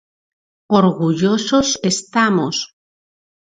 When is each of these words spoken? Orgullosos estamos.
Orgullosos 0.79 1.67
estamos. 1.91 2.55